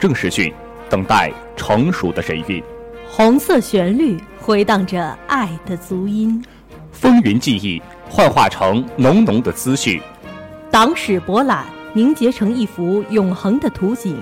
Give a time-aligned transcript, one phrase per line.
[0.00, 0.50] 党政时讯，
[0.88, 2.58] 等待成熟的神韵；
[3.06, 6.42] 红色旋律回荡着爱的足音，
[6.90, 10.00] 风云记忆幻化成浓浓的思绪，
[10.70, 14.16] 党史博览凝结成一幅永恒的图景，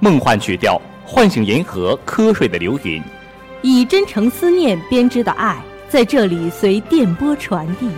[0.00, 3.02] 梦幻曲调唤醒银河瞌睡的流云，
[3.60, 5.58] 以真诚思念编织的爱，
[5.90, 7.90] 在这里随电波传递。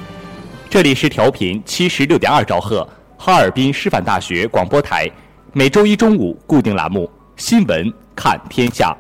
[0.69, 2.85] 这里是调频七十六点二兆赫，
[3.17, 5.09] 哈尔滨师范大学广播台。
[5.53, 8.95] 每周一中午固定栏目《新闻看天下》。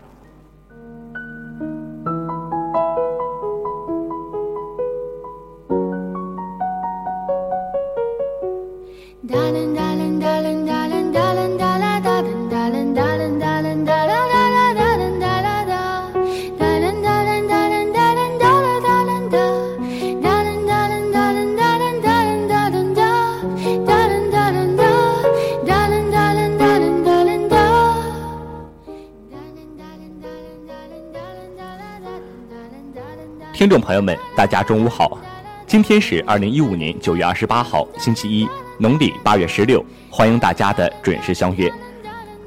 [33.71, 35.17] 听众朋友们，大家中午好！
[35.65, 38.49] 今天是二零一五年九月二十八号，星期一，
[38.79, 39.81] 农历八月十六。
[40.11, 41.73] 欢迎大家的准时相约。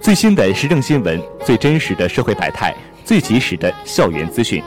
[0.02, 2.76] 最新的时政新闻，最真实的社会百态，
[3.06, 4.62] 最及时的校园资讯，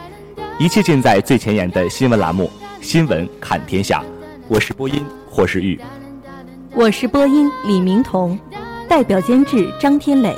[0.59, 2.51] 一切尽在最前沿的新闻栏目
[2.83, 4.01] 《新闻看天下》。
[4.49, 5.79] 我是播音霍世玉，
[6.73, 8.39] 我是播音李明彤，
[8.89, 10.35] 代表监制张天磊，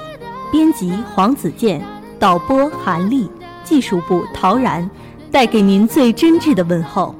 [0.50, 1.80] 编辑黄子健，
[2.18, 3.30] 导播韩丽，
[3.62, 4.90] 技术部陶然。
[5.30, 7.14] 带给您最真挚的问候。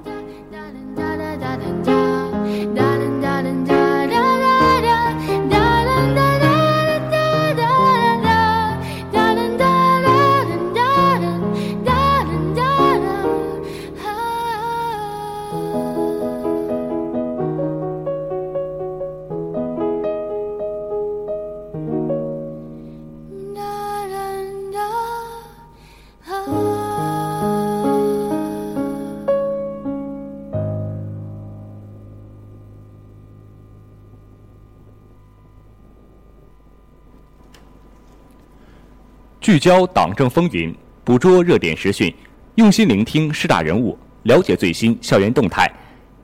[39.58, 40.72] 聚焦党政风云，
[41.02, 42.14] 捕捉热点时讯，
[42.54, 45.68] 用心聆听师大人物，了解最新校园动态。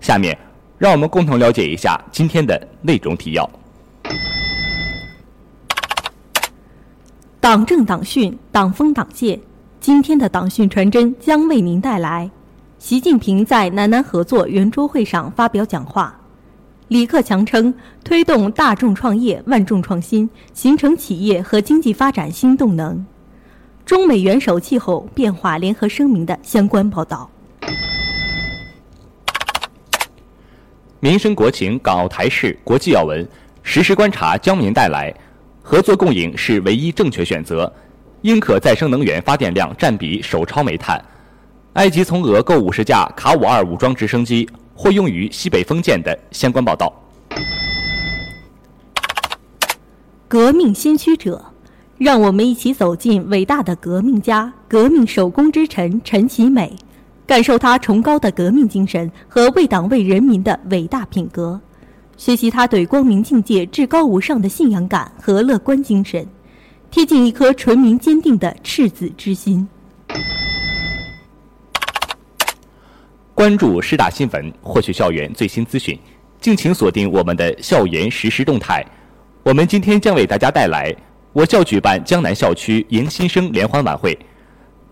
[0.01, 0.39] 下面，
[0.79, 3.51] 让我们共同了解一下今天的内容提要。
[7.41, 9.41] 党政党训，党风党戒。
[9.81, 12.31] 今天的党训传真将为您带来：
[12.79, 16.17] 习近平在南南合作圆桌会上发表讲话，
[16.87, 23.05] 李克强称，推动大众创业、万众创新，形成企业和经济发展新动能。
[23.85, 27.29] 中美元首气候变化联合声明的相关报道。
[31.01, 33.29] 民生国情、港澳台事、国际要闻，
[33.63, 35.15] 实时观察将您带来。
[35.63, 37.71] 合作共赢是唯一正确选择。
[38.23, 41.03] 英可再生能源发电量占比首超煤炭。
[41.75, 46.91] 埃及从俄购五十架卡五二武装直升机，或用于西北封建的相关报道。
[50.27, 51.45] 革命先驱者，
[52.05, 56.71] 让我们一起走进伟大的革命家、革命首功之臣陈其美，
[57.27, 61.59] 感受他崇高的革命精神和为党为人民的伟大品格，
[62.19, 66.29] 学习他对光明境界至高无上的信仰感和乐观精神，
[66.91, 69.67] 贴近一颗纯明坚定的赤子之心。
[73.33, 75.99] 关注师大新闻，获取校园最新资讯，
[76.39, 78.85] 敬请锁定我们的校园实时动态。
[79.43, 80.95] 我们今天将为大家带来
[81.35, 84.17] 我校举办江南校区迎新生联欢晚会，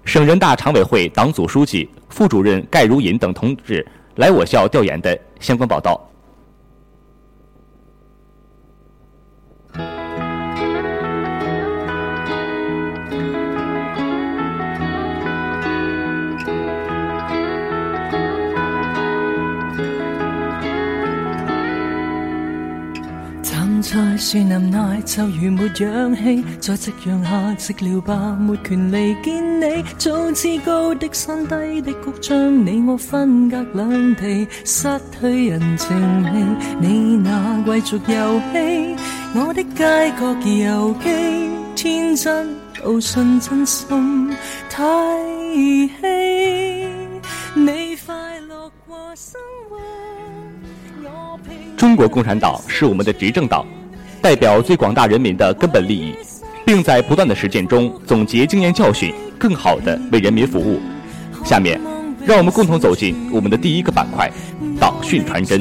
[0.04, 3.86] 省人大常委会党组书记、副主任盖如银等同志
[4.16, 6.04] 来我校调研的相关报道。
[23.92, 29.84] 在树林内就如没氧气，在夕阳下寂寥吧，没权利见你。
[29.98, 34.88] 早知高的山低的谷，将你我分隔两地，失
[35.20, 36.30] 去人情味。
[36.80, 38.96] 你那贵族游戏，
[39.34, 42.48] 我的街角游记，天真
[42.82, 44.34] 到信真心
[44.70, 44.82] 太
[45.58, 45.98] 稀。
[47.54, 49.76] 你快乐过生活。
[51.76, 53.66] 中国共产党是我们的执政党。
[54.22, 56.14] 代表最广大人民的根本利益，
[56.64, 60.80] 并在不断的实践中总结经验教训，更好的为人民服务。
[61.44, 61.80] 下面，
[62.24, 64.30] 让我们共同走进我们的第一个板块——
[64.78, 65.60] 党训传真。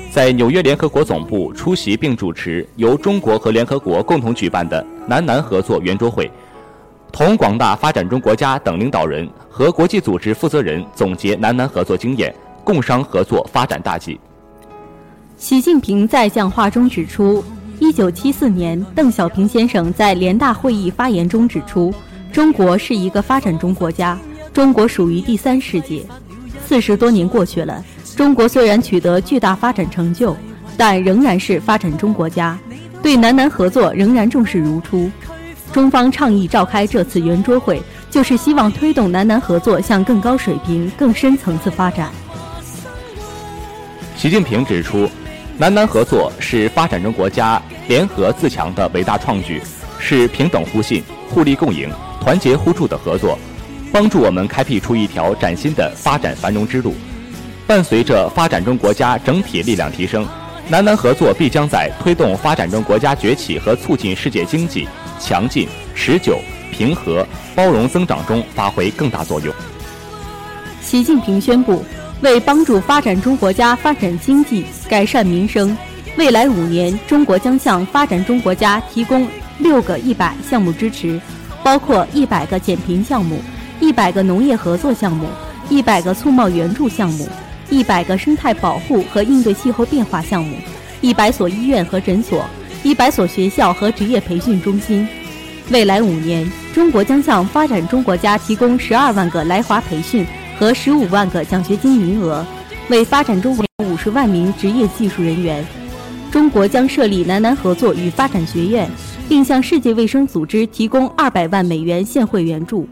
[0.11, 6.29] 在纽约联合国总部出席并主持由中国和联合国共同举办的南南合作圆桌会。
[7.13, 14.19] 同广大发展中国家等领导人和国际组织负责人总结南南合作经验，共商合作发展大计。
[15.37, 17.41] 习近平在讲话中指出，
[17.79, 21.93] 一九七四年，邓小平先生在联大会议发言中指出，
[22.33, 24.19] 中国是一个发展中国家，
[24.51, 26.05] 中国属于第三世界。
[26.67, 27.83] 四十多年过去了，
[28.15, 30.35] 中国虽然取得巨大发展成就，
[30.77, 32.57] 但仍然是发展中国家，
[33.01, 35.09] 对南南合作仍然重视如初。
[35.71, 42.09] 中方倡议召开这次圆桌会，就是希望推动南南合作向更高水平、更深层次发展。
[44.17, 45.09] 习近平指出，
[45.57, 49.61] 南南合作是发展中国家联合自强的伟大创举，
[49.97, 51.89] 是平等互信、互利共赢、
[52.19, 53.39] 团结互助的合作，
[53.91, 56.93] 帮助我们开辟出一条崭新的发展繁荣之路。
[57.67, 60.27] 伴随着发展中国家整体力量提升，
[60.67, 64.87] 南南合作必将在推动发展中国家崛起和促进世界经济。
[65.23, 66.39] 强劲、持久、
[66.71, 69.53] 平和、包容增长中发挥更大作用。
[70.81, 71.85] 习近平宣布，
[72.21, 75.77] 为帮助发展中国家发展经济、改善民生，
[76.17, 79.27] 未来五年，中国将向发展中国家提供
[79.59, 81.21] 六个一百项目支持，
[81.63, 83.39] 包括一百个减贫项目、
[83.79, 85.27] 一百个农业合作项目、
[85.69, 87.29] 一百个促贸援助项目、
[87.71, 90.57] 一百个生态保护和应对气候变化项目、
[90.99, 92.45] 一百所医院和诊所。
[92.83, 95.07] 一百所学校和职业培训中心，
[95.69, 100.25] 未来五年，中国将向发展中国家提供十二万个来华培训
[100.57, 102.45] 和十五万个奖学金名额，
[102.89, 105.63] 为发展中国五十万名职业技术人员。
[106.31, 108.89] 中国将设立南南合作与发展学院，
[109.29, 112.89] 并向世界卫生组织提供二百万美元现汇援助。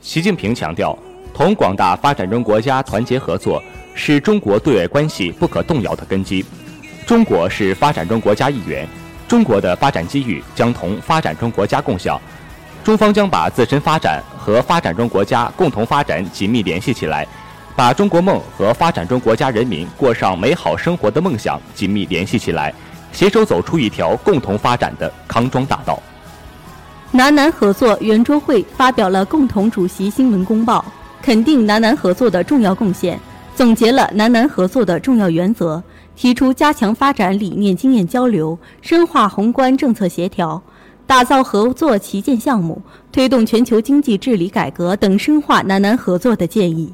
[0.00, 0.96] 习近平强调，
[1.34, 3.60] 同广大发展中国家团结合作
[3.92, 6.44] 是中国对外关系不可动摇的根基。
[7.04, 8.88] 中国是发展中国家一员，
[9.26, 12.20] 中国的发展机遇将同发展中国家共享。
[12.84, 17.26] 中方将把自身发展和发展中国家共同发展紧密联系起来，
[17.74, 22.72] 把中国梦和发展中国家人民过上美好生活的梦想紧密联系起来，
[23.10, 26.00] 携手走出一条共同发展的康庄大道。
[27.10, 30.84] 南南合作圆桌会发表了共同主席新闻公报，
[31.24, 33.18] 肯定南南合作的重要贡献，
[33.56, 35.82] 总结了南南合作的重要原则，
[36.14, 40.62] 提出加强发展理念经验交流，深化宏观政策协调。
[41.06, 46.92] 打造合作旗舰项目，推动全球经济治理改革等深化南南合作的建议。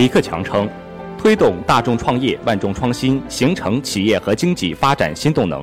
[0.00, 0.66] 李克强称，
[1.18, 5.62] 推动大众创业、万众创新，形成企业和经济发展新动能。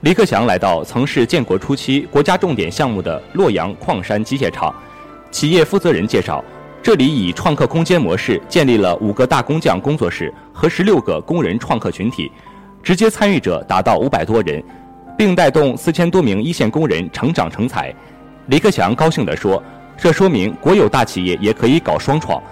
[0.00, 4.74] 李克强来到曾是建国初期国家重点项目的洛阳矿山机械厂，
[5.30, 6.44] 企业负责人介绍，
[6.82, 12.32] 这里以创客空间模式建立了五个大工匠工作室和十六个工人创客群体，
[12.82, 14.60] 直接参与者达到五百多人，
[15.16, 17.94] 并带动四千多名一线工人成长成才。
[18.46, 19.62] 李克强高兴地说
[19.96, 22.42] ：“这说明国有大企业也可以搞双创。”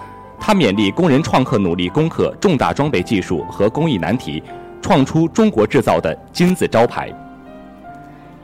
[0.45, 4.43] 他勉励工人创客努力攻克重大装备技术和工艺难题，
[4.81, 7.09] 创出中国制造的金字招牌。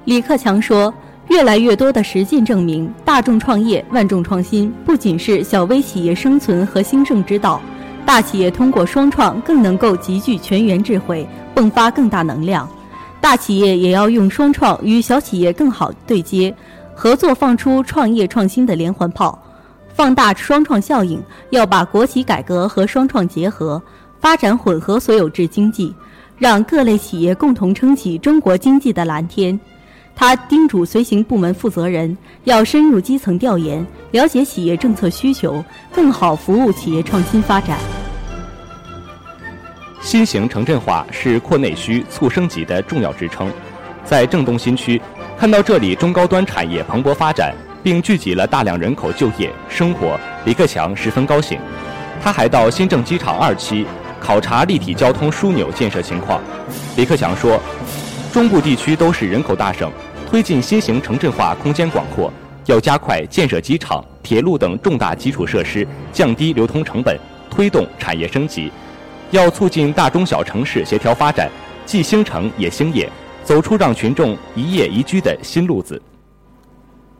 [0.06, 0.94] 李克强说
[1.28, 7.60] ：“越来越多的实践证明，大众创业、万众创新不仅是小微企业生存和兴盛之道，
[8.06, 12.66] 大企业通过双创更能够集聚全员智慧，迸发更大能量。
[13.20, 16.56] 大企业也要用双创与小企业更好对接，
[16.96, 19.38] 合作放出创业创新的连环炮。”
[20.00, 23.84] 放大双创效应，要把国企改革和双创结合，
[24.22, 25.94] 发展混合所有制经济，
[26.38, 29.60] 让各类企业共同撑起中国经济的蓝天。
[30.16, 37.78] 他叮嘱随行部门负责人要深入基层调研，了解企业政策需求，更好服务企业创新发展。
[40.00, 43.52] 新型城镇化是扩内需、促升级的重要支撑。
[44.06, 45.02] 在郑东新区，
[45.38, 47.54] 看到这里中高端产业蓬勃发展。
[47.82, 51.60] 并聚集了大量人口就业生活，李克强十分高兴。
[52.22, 53.86] 他还到新郑机场二期
[54.20, 56.42] 考察立体交通枢纽建设情况。
[56.98, 57.60] 李克强说
[58.34, 59.90] ：“中部地区都是人口大省，
[60.30, 62.32] 推进新型城镇化空间广阔，
[62.66, 67.18] 要加快建设机场、铁路等重大基础设施，降低流通成本，
[67.50, 68.70] 推动产业升级。
[69.32, 71.50] 要促进大中小城市协调发展，
[71.86, 73.10] 既兴城也兴业，
[73.46, 76.02] 走出让群众一业宜居的新路子。”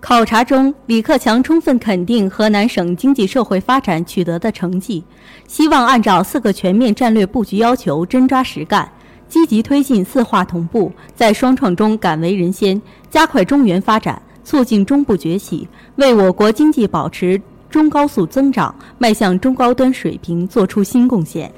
[0.02, 5.04] 考察中，李克强充分肯定河南省经济社会发展取得的成绩，
[5.46, 8.90] 希望按照四个全面战略布局要求，真抓实干，
[9.28, 17.40] 积极推进四化同步，在双创中敢为人先，加快中原发展，促进中部崛起，为我国经济保持
[17.70, 21.52] 中高速增长、迈向中高端水平作出新贡献。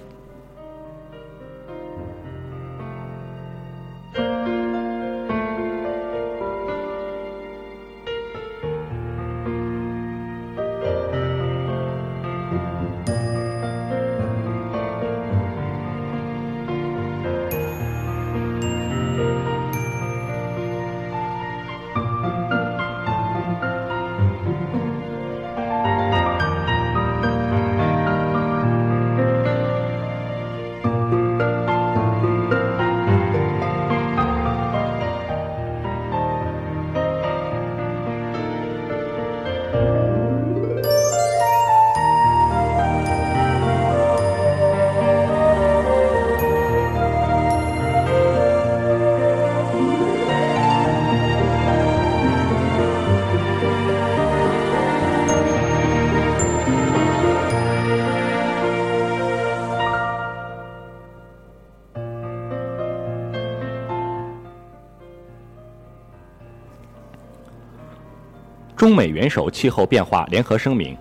[68.81, 70.97] 中美元首气候变化联合声明。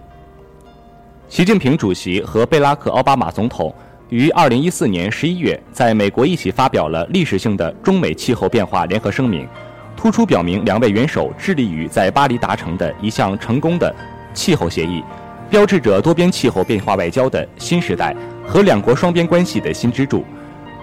[1.30, 3.74] 习近平主席和贝拉克·奥巴马总统
[4.10, 9.48] 于2014年11月在美国一起发表了历史性的中美气候变化联合声明，
[9.96, 13.90] 突出表明两位元首致力于在巴黎达成的一项成功的
[14.34, 15.02] 气候协议，
[15.48, 18.14] 标志着多边气候变化外交的新时代
[18.46, 20.22] 和两国双边关系的新支柱。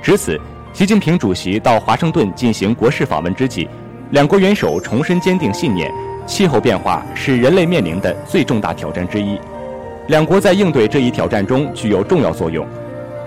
[0.02, 0.42] 值此，
[0.74, 3.70] 习近平主席到华盛顿进行国事访问之际，
[4.10, 5.94] 两国元首重申坚定信念：
[6.28, 9.40] 气候变化是人类面临的最重大挑战之一。
[10.08, 12.68] 两国在应对这一挑战中具有重要作用。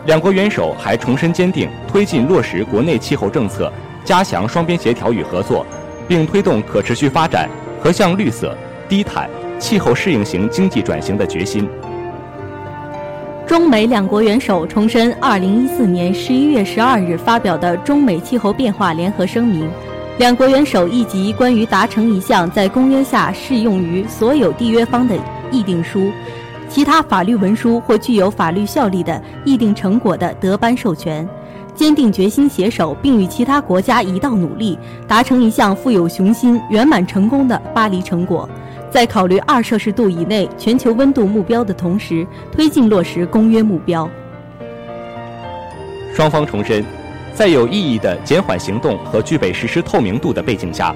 [0.07, 3.73] 两国元首还重申坚定推进落实国内气候政策，
[4.05, 5.67] 加强双边协调与合作，
[6.07, 7.49] 并推动可持续发展
[7.83, 8.57] 和向绿色、
[8.89, 9.29] 低碳、
[9.59, 11.69] 气候适应型经济转型的决心。
[13.47, 19.69] 中美两国元首重申2014年11月12日发表的中美气候变化联合声明，
[20.21, 25.17] 两国元首议及关于达成一项在公约下适用于所有缔约方的
[25.51, 26.13] 议定书。
[26.69, 31.27] 其他法律文书或具有法律效力的议定成果的德班授权，
[31.75, 38.47] 坚定决心携手，并与其他国家一道努力，达成一项富有雄心、圆满成功的巴黎成果。
[38.91, 44.07] 在考虑二摄氏度以内全球温度目标的同时，推进落实公约目标。
[46.13, 46.85] 双方重申，
[47.41, 50.95] 在有意义的减缓行动和具备实施透明度的背景下，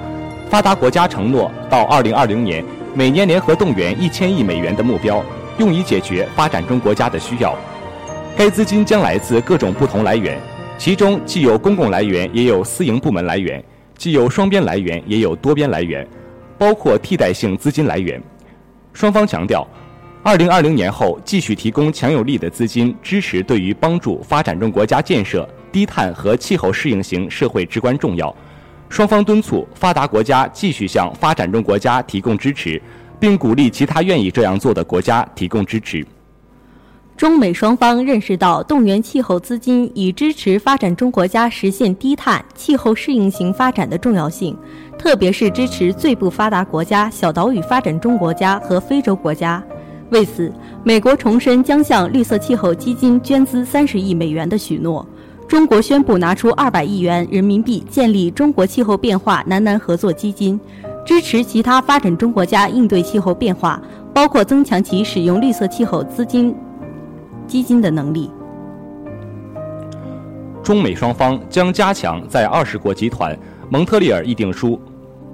[0.51, 5.25] 发达国家承诺到2020年每年联合动员1000亿美元的目标。
[5.57, 7.57] 用以解决发展中国家的需要。
[8.37, 10.39] 该资金将来自各种不同来源，
[10.77, 13.59] 其中既有公共来源，也有私营部门来源；
[13.97, 16.07] 既有双边来源，也有多边来源，
[16.59, 18.23] 包括替代性资金来源。
[18.93, 19.67] 双方强调
[20.25, 28.35] ，2020年后继续提供强有力的资金支持，对于帮助发展中国家建设低碳和气候适应型社会至关重要。
[28.89, 32.81] 双方敦促发达国家继续向发展中国家提供支持。
[33.21, 36.05] 并鼓励其他愿意这样做的国家提供支持。
[37.17, 44.55] 中美双方认识到动员气候资金以支持发展中国家实现低碳、气候适应型发展的重要性，
[44.99, 49.63] 特别是支持最不发达国家、小岛屿发展中国家和非洲国家。
[50.11, 50.53] 为此，
[50.85, 55.05] 美国重申将向绿色气候基金捐资三十亿美元的许诺。
[55.49, 60.59] 中国宣布拿出二百亿元人民币建立中国气候变化南南合作基金。
[61.07, 63.79] 支持其他发展中国家应对气候变化，
[64.15, 66.55] 包括增强其使用绿色气候资金
[67.47, 68.31] 基金的能力。
[70.63, 73.39] 中美双方将加强在二十国集团、
[73.69, 74.81] 蒙特利尔议定书、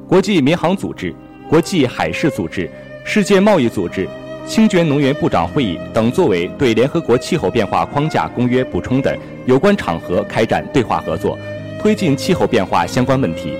[0.08, 1.14] 国际民航组织、
[1.48, 2.68] 国际海事组织、
[3.04, 4.08] 世界贸易组织、
[4.46, 11.38] 清捐能源部长会议等作为对联合国气候变化框架公约补充的有关场合开展对话合作，
[11.80, 13.56] 推进气候变化相关问题。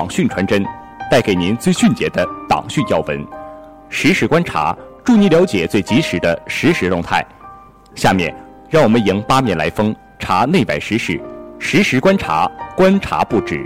[0.00, 0.64] 党讯传真，
[1.10, 3.22] 带给您最迅捷的党讯要闻，
[3.90, 7.22] 实时观察，助您了解最及时的实时动态。
[7.94, 8.34] 下面，
[8.70, 11.20] 让我们迎八面来风，查内外时事，
[11.58, 13.62] 实时观察，观察不止。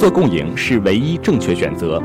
[0.00, 2.02] 作共赢是唯一正确选择。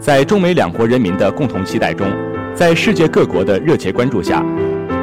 [0.00, 2.04] 在中美两国人民的共同期待中，
[2.52, 4.44] 在世界各国的热切关注下，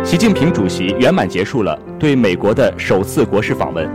[0.03, 3.89] 习近平主席圆满结束了对美国的首次国事访问。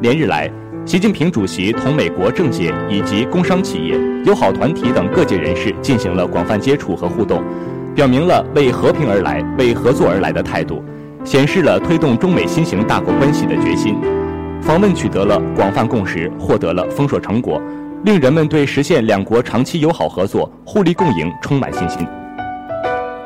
[0.00, 0.50] 连日来，
[0.86, 7.42] 习近平主席同美国政界以及工商企业、友好团体等各界人士进行了广泛接触和互动，
[7.94, 10.82] 表明了为和平而来、为合作而来的态度，
[11.22, 13.94] 显示了推动中美新型大国关系的决心。
[14.62, 17.60] 访问取得了广泛共识，获得了丰硕成果。
[18.04, 22.06] 令人们对实现两国长期友好合作、互利共赢充满信心。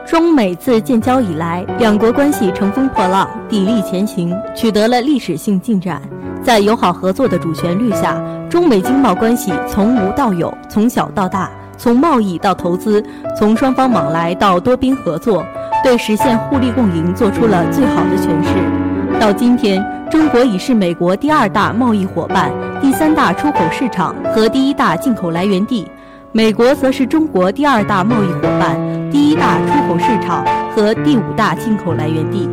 [0.07, 6.01] 中美自建交以来，两国关系乘风破浪、砥砺前行，取得了历史性进展。
[6.43, 13.05] 在友好合作的主旋律下，中美经贸关系从无到有，从小到大，从贸易到投资，
[13.39, 15.45] 从双方往来到多边合作，
[15.83, 18.86] 对实现互利共赢做出了最好的诠释。
[19.19, 19.85] 到今天。
[20.09, 25.85] 中国已是美国第二大贸易伙伴、第三大出口市场和第一大进口来源地，
[26.31, 28.79] 美国则是中国第二大贸易伙伴、
[29.11, 32.49] 第一大出口市场和第五大进口来源地。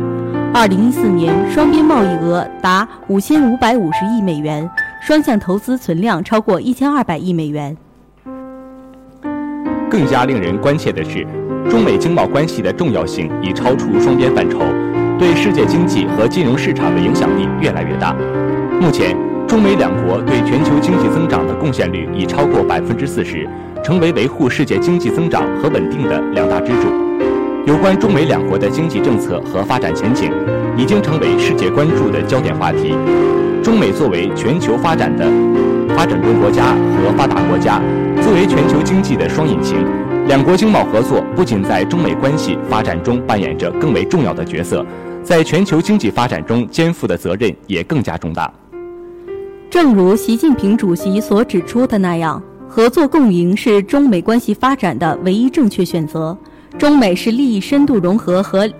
[0.52, 4.68] 二零一四年，双边贸易额达五千五百五十亿美元，
[5.00, 7.76] 双向投资存量超过一千二百亿美元。
[9.88, 11.24] 更加令人关切的是，
[11.70, 14.58] 中美经贸关系的重要性已超出双边范畴。
[15.18, 18.14] 对世界经济和金融市场的影响力越来越大。
[18.80, 23.48] 目前，中美两国对全球经济增长的贡献率已超过百分之四十，
[23.82, 26.88] 成为维护世界经济增长和稳定的两大支柱。
[27.64, 30.30] 有关中美两国的经济政策和发展前景，
[30.76, 32.94] 已经成为世界关注的焦点话题。
[33.62, 35.24] 中美作为全球发展的
[35.96, 37.80] 发展中国家和发达国家，
[38.20, 39.78] 作为全球经济的双引擎，
[40.26, 44.84] 两国经贸合作不仅在中美关系发展中扮演着更为重要的角色。
[45.24, 48.52] 在全球经济发展中肩负的责任也更加重大。
[49.70, 56.36] 正如习近平主席所指出的那样，合作共赢是中美关系发展的唯一正确选择。
[56.78, 58.70] 中美是利益深度融合和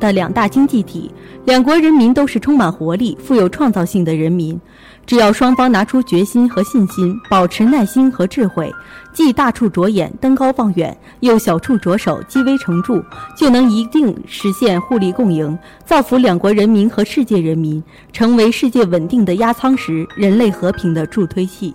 [0.00, 1.10] 的两大经济体，
[1.44, 4.60] 两国人民都是充满活力、富有创造性的人民。
[5.04, 8.72] 只要双方拿出决心和信心，保持耐心和智慧，
[9.12, 13.04] 既大处着眼、登高望远，又小处着手、积微成著，
[13.36, 21.74] 就能一定实现互利共赢，造福两国人民和世界人民，成为世界稳定的压舱石、人类和平的助推器。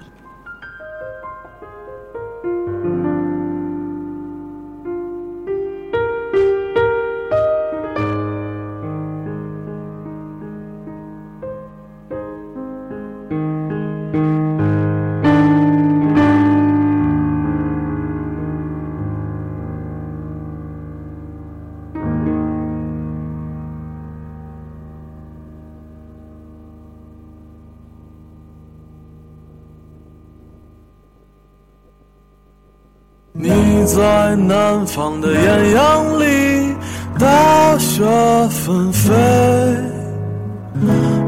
[33.40, 36.74] 你在南方的艳阳里，
[37.20, 38.04] 大雪
[38.50, 39.14] 纷飞；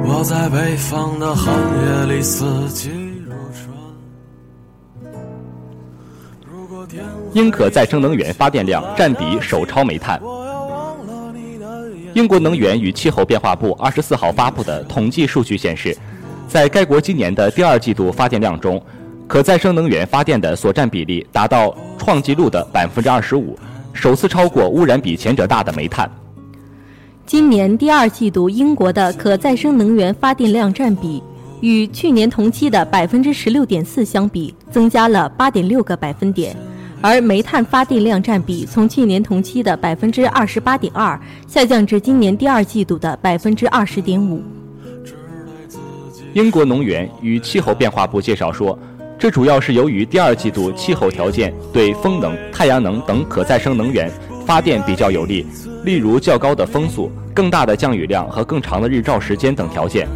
[0.04, 2.90] 我在北方的寒夜里，四季
[3.24, 3.70] 如春。
[7.34, 10.20] 英可再生能源发电量占比首超煤炭。
[12.16, 15.96] 英国能源与气候变化部二十四号发布的统计数据显示，
[16.48, 18.84] 在该国今年的第二季度发电量中。
[19.28, 23.56] 可再生能源发电的所占比例达到创纪录的百分之二十五，
[23.94, 26.10] 首次超过污染比前者大的煤炭。
[27.28, 31.22] 今年第二季度，英国的可再生能源发电量占比
[31.62, 36.58] 与去年同期的百分之十六点四相比，增加了八点六个百分点，
[37.00, 44.42] 而煤炭发电量占比从去年同期的百分之二十八点二下降至今年第二季度的百分之二十点五。
[46.34, 48.76] 英国能源与气候变化部介绍说。
[49.20, 54.10] 这主要是由于第二季度气候条件对风能、太阳能等可再生能源
[54.46, 55.46] 发电比较有利，
[55.84, 60.08] 例如较高的风速、更大的降雨量和更长的日照时间等条件。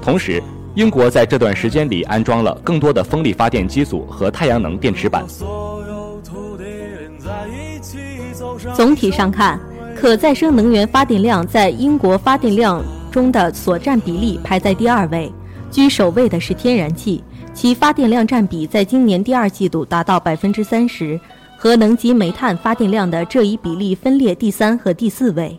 [0.00, 0.40] 同时，
[0.76, 5.24] 英国在这段时间里安装了更多的风力发电机组和太阳能电池板。
[8.72, 9.58] 总体上看，
[9.96, 15.32] 可再生能源发电量在英国发电量中的所占比例排在第二位，
[15.72, 17.20] 居首位的是天然气。
[17.54, 21.18] 其发电量占比在今年第二季度达到百分之三十，
[21.56, 25.56] 核能及煤炭发电量的这一比例分列第三和第四位。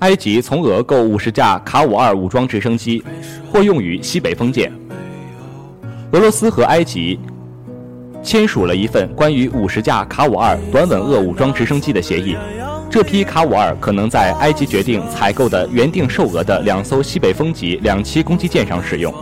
[0.00, 3.02] 埃及从俄购五十架卡五二武装直升机，
[3.50, 4.72] 或用于西北封建。
[6.12, 7.18] 俄罗斯和埃及
[8.22, 12.36] 签署了一份关于五十架卡五二短吻鳄武装直升机的协议。
[12.88, 19.12] 这批卡五二可能在埃及决定采购的原定售额的两艘西北风级两栖攻击舰上使用。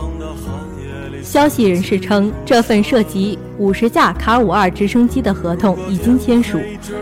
[1.23, 6.57] 消息人士称，这份涉及五十架卡五二直升机的合同已经签署。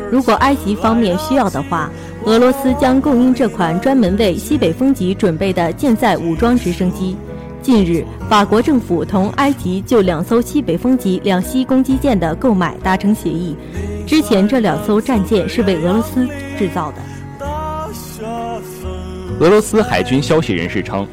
[0.10, 1.92] 如果埃及方面需要的话，
[2.26, 7.16] 俄罗斯将供应这款专门为西北风级准备的舰载武装直升机。
[7.62, 13.56] 近日，法国政府同埃及就两艘西北风级两栖攻击舰的购买达成协议。
[14.08, 17.02] 之前这两艘战舰是为俄罗斯制造的。
[19.40, 21.08] 俄罗斯海军消息人士称，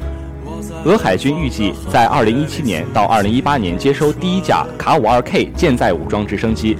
[0.83, 6.75] 俄海军预计在2017年到2018年接收第一架卡五二 K 舰载武装直升机。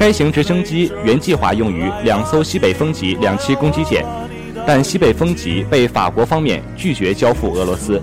[0.00, 4.02] 该型直升机原计划用于两艘西北风级两栖攻击舰，
[4.66, 8.02] 但西北风级被法国方面拒绝交付俄罗斯。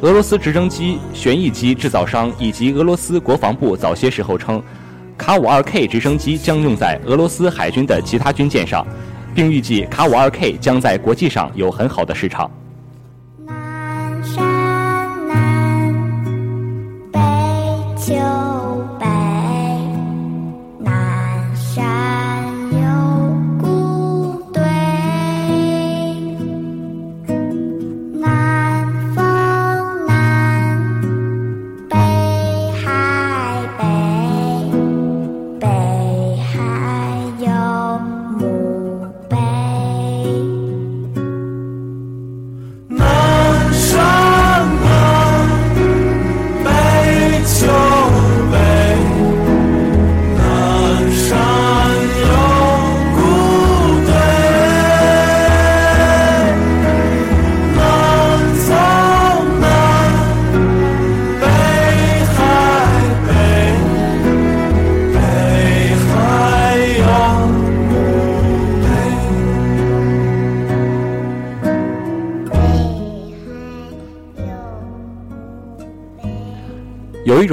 [0.00, 4.62] 俄罗斯直升机旋翼机制造商以及俄罗斯国防部早些时候称。
[5.18, 8.86] 卡五二 K 直升机将用在俄罗斯海军的其他军舰上，
[9.34, 12.50] 并预计卡五二 K 将在国际上有很好的市场。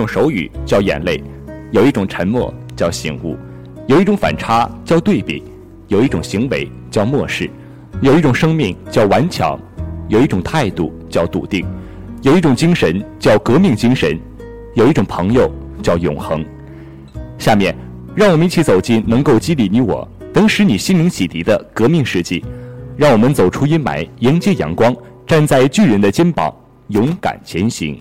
[0.03, 1.23] 种手语叫眼泪，
[1.71, 3.37] 有一种沉默叫醒悟，
[3.87, 5.41] 有一种反差叫对比，
[5.87, 7.49] 有一种行为叫漠视，
[8.01, 9.57] 有一种生命叫顽强，
[10.09, 11.65] 有一种态度叫笃定，
[12.21, 14.19] 有一种精神叫革命精神，
[14.75, 15.49] 有一种朋友
[15.81, 16.43] 叫永恒。
[17.37, 17.73] 下面，
[18.13, 22.43] 让我们一起走进能够激励你我，能使你心灵洗涤的革命事迹。
[22.97, 24.93] 让我们走出阴霾，迎接阳光，
[25.25, 26.53] 站在巨人的肩膀，
[26.89, 27.97] 勇敢前行。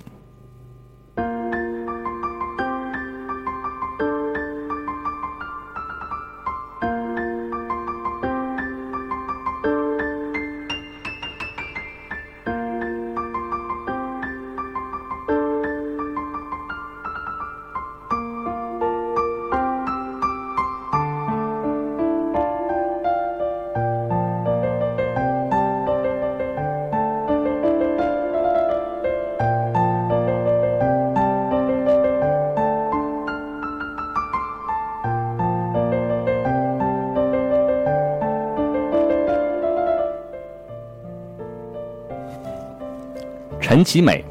[43.83, 44.25] 陈其美，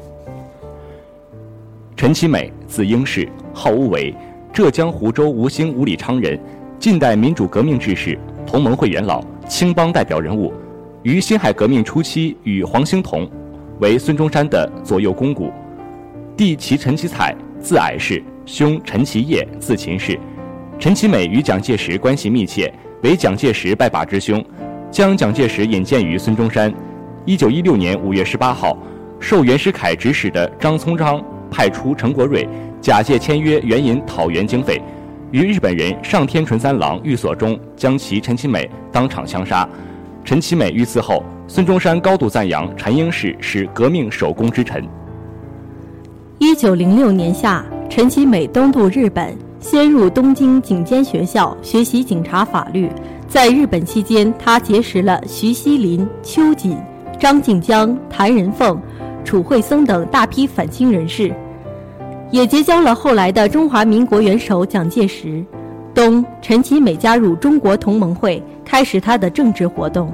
[1.94, 4.14] 陈其美，字应氏，号乌为，
[4.50, 6.40] 浙江湖州吴兴五里昌人，
[6.78, 10.54] 近代民主革命志士，同盟会元老，青帮代表人物，
[11.02, 13.30] 于辛亥革命初期与黄兴同
[13.80, 15.52] 为孙中山的左右肱骨。
[16.34, 20.18] 弟其陈其彩，字矮氏，兄陈其业，字秦氏。
[20.78, 24.42] 陈其美与蒋介石关系密切，为蒋介石拜把之兄，
[24.90, 26.72] 将蒋介石引荐于孙中山。
[27.26, 28.78] 一九一六年五月十八号。
[29.22, 32.46] 受袁世凯指使的张聪章派出陈国瑞，
[32.80, 34.82] 假借签约援引讨袁经费，
[35.30, 39.66] 于日本人上天纯三郎寓所中将其陈其美当场枪杀。
[40.24, 44.84] 陈其美遇刺后，孙中山高度赞扬陈英士是革命首功之臣。
[46.38, 52.90] 一九零六年夏，陈其美东渡日本，先入东京警监学校学习警察法律。
[53.28, 56.76] 在日本期间，他结识了徐锡麟、秋瑾、
[57.20, 58.76] 张静江、谭仁凤。
[59.24, 61.32] 楚惠僧等大批反清人士，
[62.30, 65.44] 也结交了后来的中华民国元首蒋介石。
[65.94, 70.12] 东，陈其美加入中国同盟会，开始他的政治活动。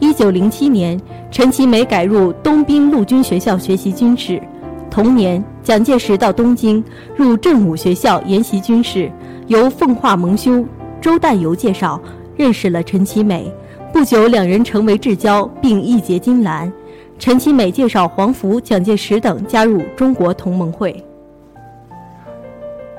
[0.00, 4.42] 一九零七年，陈其美改入东滨陆军学校学习军事。
[4.90, 6.82] 同年，蒋介石到东京，
[7.16, 9.10] 入振武学校研习军事，
[9.46, 10.66] 由奉化蒙兄
[11.00, 12.00] 周旦游介绍，
[12.36, 13.52] 认识了陈其美。
[13.92, 16.72] 不久，两人成为至交，并义结金兰。
[17.16, 20.94] 陈其美介绍黄福、蒋介石等加入中国同盟会。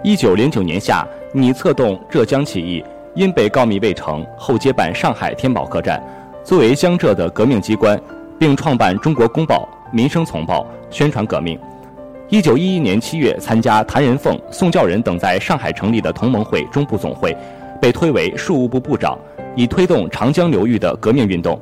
[0.03, 6.01] 一九零九年夏，拟策动浙江起义，因被告密未成，后接办上海天宝客栈，
[6.43, 7.99] 作为江浙的革命机关，
[8.39, 11.59] 并创办《中国公报》《民生丛报》，宣传革命。
[12.29, 17.35] 一九一一年七月，参加谭仁凤、宋教仁等在上海成立的同盟会中部总会，
[17.81, 19.17] 被推为庶务部部长，
[19.55, 21.59] 以推动长江流域的革命运动。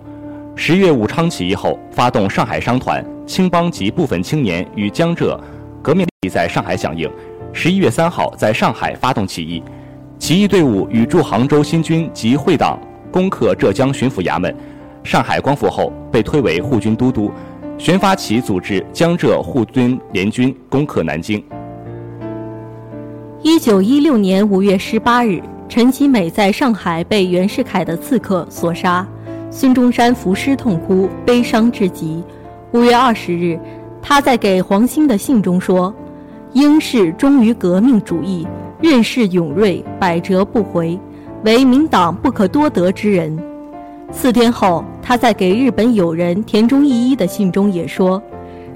[0.55, 5.39] 十月武昌起义后，发动上海商团、青帮及部分青年与江浙
[5.81, 7.09] 革命力在上海响应。
[7.51, 9.63] 十一月三号，在上海发动起义，
[10.19, 12.79] 起义队伍与驻杭州新军及会党
[13.11, 14.55] 攻克浙江巡抚衙门。
[15.03, 17.31] 上海光复后，被推为护军都督，
[17.77, 21.43] 旋发起组织江浙护军联军攻克南京。
[23.41, 29.05] 一九一六年五月十八日，陈其美在上海被袁世凯的刺客所杀。
[29.55, 32.23] 孙中山伏尸痛哭，悲伤至极。
[32.71, 33.57] 五月二十日，
[34.01, 35.93] 他在给黄兴的信中说
[36.53, 38.47] ：“英士忠于革命主义，
[38.81, 40.99] 任事勇锐，百折不回，
[41.43, 43.37] 为民党不可多得之人。”
[44.11, 48.19] 四天后，他在给日本友人田中义一的信中也说：“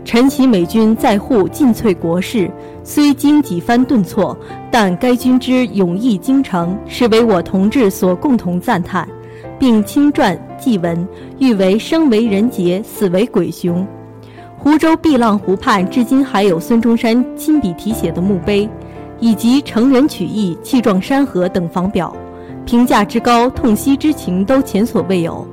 [0.06, 2.52] 陈其美军在沪尽瘁国事，
[2.84, 4.38] 虽经几番顿挫，
[4.70, 9.10] 但该军之勇毅精诚，是为我同志所共同赞叹。”
[9.60, 11.08] 并亲撰祭文，
[11.40, 13.86] 誉为生为人杰，死为鬼雄。
[14.58, 18.68] 湖州碧浪湖畔至今还有孙中山亲笔题写的墓碑，
[19.20, 22.16] 以及成人曲艺、气壮山河等仿表，
[22.66, 25.48] 评价之高，痛惜之情都前所未有。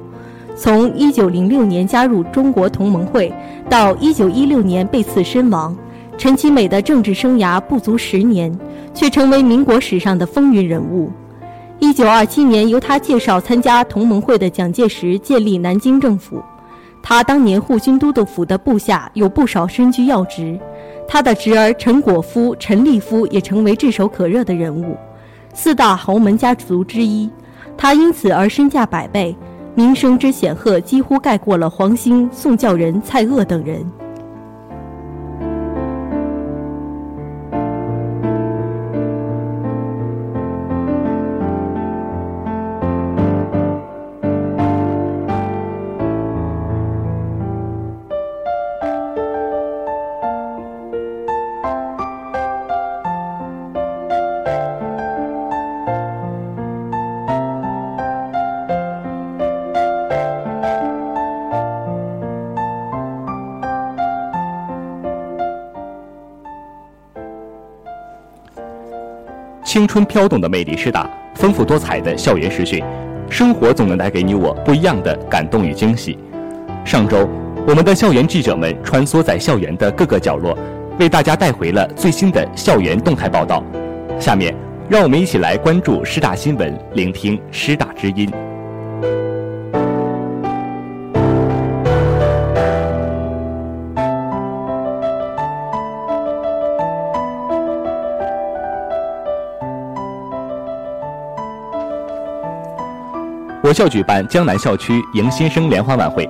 [0.57, 3.33] 从1906年加入中国同盟会
[3.69, 5.77] 到1916年被刺身亡，
[6.17, 8.57] 陈其美的政治生涯不足十年，
[8.95, 11.11] 却成为民国史上的风云人物。
[11.81, 16.43] 一九二七年，由他介绍参加同盟会的蒋介石建立南京政府。
[17.03, 20.59] 他当年护军都督府的部下有不少身居要职，
[21.07, 24.97] 他的侄儿陈果夫、陈立夫也成为炙手可热的人物，
[25.53, 27.29] 四大豪门家族之一。
[27.77, 29.37] 他因此而身价百倍，
[29.75, 33.85] 名声之显赫几乎盖过了黄兴、宋教仁、蔡锷等人。
[69.75, 72.81] 青春飘动的魅力师大，丰富多彩的校园实训，
[73.29, 76.17] 生活总能带给你我不一样的感动与惊喜。
[76.85, 77.29] 上周，
[77.67, 80.57] 我们的校园记者们穿梭在校园的各个角落，
[81.01, 83.65] 为大家带回了最新的校园动态报道。
[84.21, 84.55] 下面，
[84.89, 88.31] 让我们一起来关注师大新闻，聆听师大之音。
[103.75, 106.29] 校举办江南校区迎新生联欢晚会。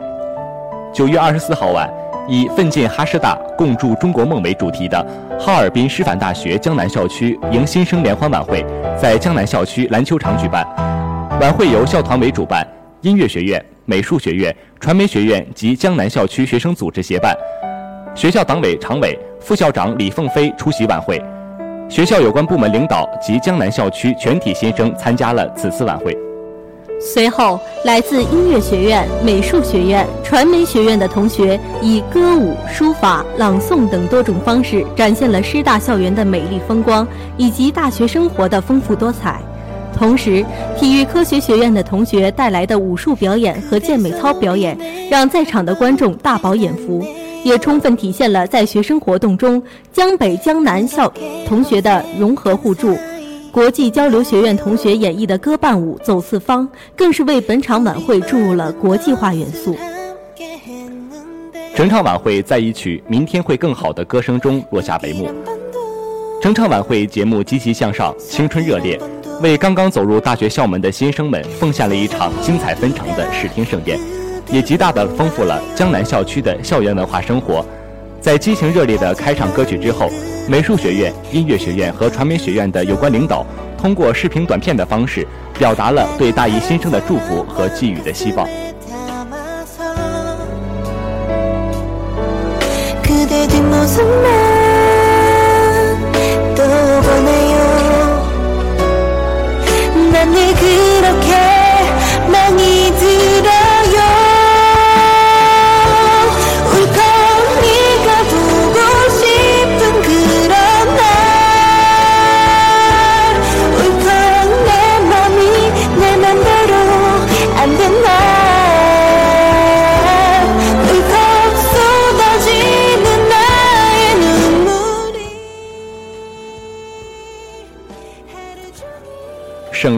[0.93, 1.93] 九月二十四号晚，
[2.27, 5.07] 以“奋进哈师大，共筑中国梦”为主题的
[5.39, 8.65] 哈尔滨师范大学江南校区迎新生联欢晚会
[8.99, 10.67] 在江南校区篮球场举办。
[11.41, 12.67] 晚会由校团委主办，
[13.03, 17.37] 音乐学院、美术学院、传媒学院及江南校区学生组织协办。
[18.15, 21.21] 学校党委常委、副校长李凤飞出席晚会。
[21.89, 26.17] 学校有关部门领导及江南校区全体新生参加了此次晚会。
[27.07, 39.39] 随后，来自音乐学院、美术学院、传媒学院的同学以歌舞、书法、朗诵等多种方式，展现了师大校园的美丽风光以及大学生活的丰富多彩。
[39.95, 40.43] 同时，
[40.79, 44.77] 体育科学学院的同学带来的武术表演和健美操表演，
[45.11, 47.05] 让在场的观众大饱眼福，
[47.45, 51.13] 也充分体现了在学生活动中江北、江南校
[51.47, 52.97] 同学的融合互助。
[53.55, 59.77] 国际交流学院同学演绎的歌伴舞《走四方》，更是为本场晚会注入了国际化元素。
[61.73, 65.31] 整场晚会在一曲《明天会更好》的歌声中落下帷幕。
[66.43, 69.01] 整场晚会节目积极向上，青春热烈，
[69.41, 73.97] 为刚刚走入大学校门的新生们奉献了一场精彩纷呈的视听盛宴，
[74.51, 77.65] 也极大地丰富了江南校区的校园文化生活。
[78.25, 80.09] 在激情热烈的开场歌曲之后。
[80.47, 83.47] 美术学院、音乐学院和传媒学院的有关领导，
[83.79, 85.27] 通过视频短片的方式，
[85.59, 88.47] 表达了对大一新生的祝福和寄予的希望。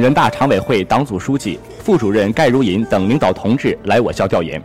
[0.06, 4.62] 人大常委会党组书记、副主任盖如银等领导同志来我校调研。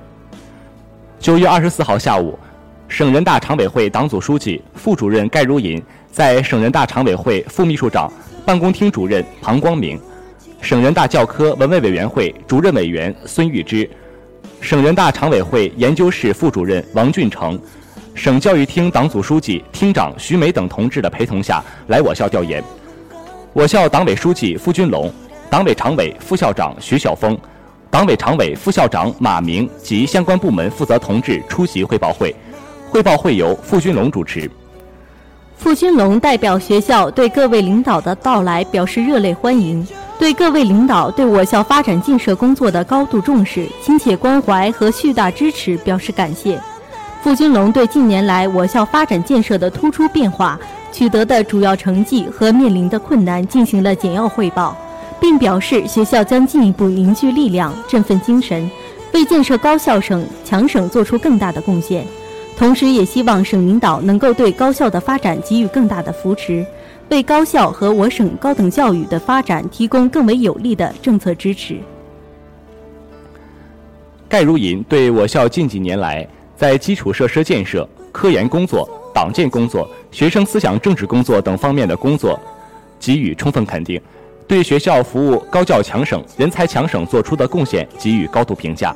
[1.19, 2.37] 九月二十四号下午，
[2.87, 5.81] 省人大常委会党组书记、副主任盖如银
[6.11, 8.07] 在省人大常委会副秘书长、
[8.45, 9.99] 办公厅主任庞光明、
[10.61, 13.89] 省人大教科文卫委员会主任委员孙玉芝、
[14.59, 17.59] 省人大常委会研究室副主任王俊成、
[18.13, 22.63] 省教育厅党组书记、厅长徐梅等同志的陪同下来我校调研。
[23.53, 25.11] 我校党委书记付军龙、
[25.51, 27.37] 党委常委、副校长徐晓峰、
[27.89, 32.33] 党委常委、副校长马明及相关部门负责同志出席汇报会。
[32.89, 34.49] 汇报会由付军龙主持。
[35.57, 39.85] 付军龙代表学校对各位领导的到来表示热烈欢迎，
[40.17, 46.57] 对各位领导对我校发展建设工作的高度重视、亲切关怀和巨大支持表示感谢。
[47.21, 50.57] 付军龙对近年来我校发展建设的突出变化、
[50.93, 54.77] 取得的主要成绩和面临的困难进行了简要汇报，
[55.21, 58.69] 并表示学校将进一步凝聚力量、振奋精神，
[59.13, 62.03] 为建设高校省强省做出更大的贡献。
[62.57, 66.65] 同时，也希望省领导能够对高校的发展给予更大的扶持，
[67.09, 71.77] 为高校和我省高等教育的发展提供更为有力的政策支持。
[74.27, 82.39] 盖如银对我校近几年来在基础设施建设、科研工作、党建工作、学生思想政治工作等方面的工作
[82.99, 83.99] 给予充分肯定，
[84.51, 88.93] 对学校服务高教强省、人才强省做出的贡献给予高度评价。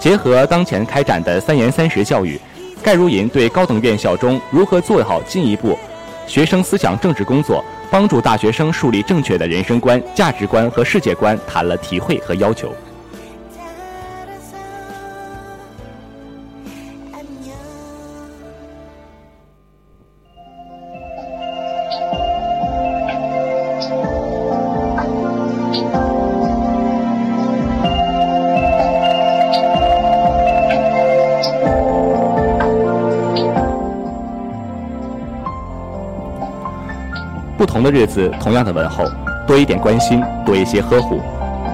[0.00, 2.36] 结合当前开展的“三严三实”教育，
[2.82, 5.78] 盖如银对高等院校中如何做好进一步
[6.26, 12.74] 学生思想政治工作，帮助大学生树立正确的人生观、价值观和世界观谈了体会和要求。
[37.78, 39.04] 同的日子，同样的问候，
[39.46, 41.20] 多一点关心，多一些呵护。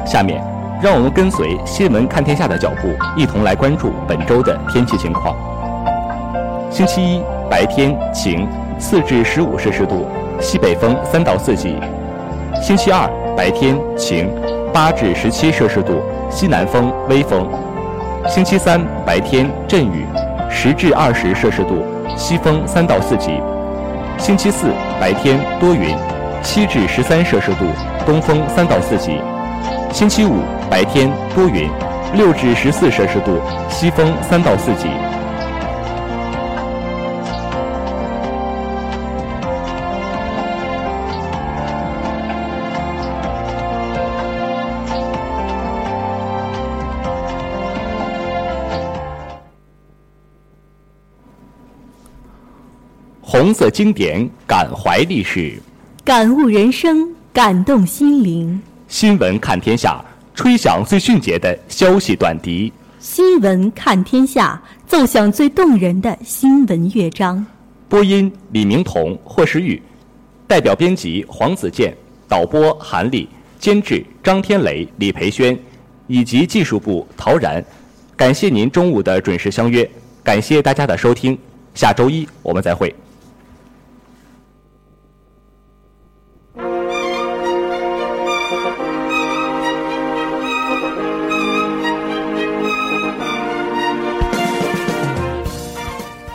[0.04, 0.38] 下面，
[0.82, 5.34] 让我们跟随新闻看天下的脚步，一同来关注本周的天气情况。
[6.70, 8.46] 星期一白天晴，
[8.78, 10.06] 四至十五摄氏度，
[10.42, 11.78] 西北风三到四级。
[12.60, 14.30] 星期二白天晴，
[14.74, 17.48] 八至十七摄氏度，西南风微风。
[18.28, 20.04] 星期三白天阵雨，
[20.50, 21.82] 十至二十摄氏度，
[22.14, 23.40] 西风三到四级。
[24.18, 24.66] 星期四
[25.00, 25.96] 白天多云，
[26.42, 27.66] 七至十三摄氏度，
[28.06, 29.18] 东风三到四级。
[29.92, 30.40] 星期五
[30.70, 31.68] 白天多云，
[32.14, 34.88] 六至十四摄氏度，西风三到四级。
[53.54, 55.58] 色经典，感怀历史。
[56.04, 58.60] 感悟人生，感动心灵。
[58.88, 62.72] 新闻看天下，吹响最迅捷的消息短笛。
[62.98, 67.44] 新闻看天下，奏响最动人的新闻乐章。
[67.88, 69.80] 播音李明彤、霍时玉，
[70.48, 71.94] 代表编辑黄子健，
[72.28, 73.28] 导播韩丽，
[73.58, 75.56] 监制张天雷、李培轩，
[76.06, 77.64] 以及技术部陶然。
[78.16, 79.88] 感谢您中午的准时相约，
[80.22, 81.38] 感谢大家的收听，
[81.74, 82.94] 下周一我们再会。